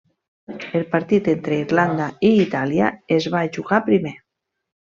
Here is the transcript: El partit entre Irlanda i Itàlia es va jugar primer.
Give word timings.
El 0.79 0.85
partit 0.93 1.29
entre 1.33 1.59
Irlanda 1.65 2.09
i 2.31 2.33
Itàlia 2.47 2.91
es 3.19 3.31
va 3.37 3.47
jugar 3.59 3.85
primer. 3.93 4.19